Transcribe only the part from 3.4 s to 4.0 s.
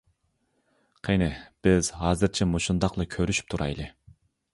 تۇرايلى.